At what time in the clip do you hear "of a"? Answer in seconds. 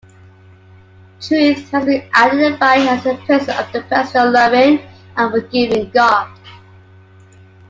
3.59-3.81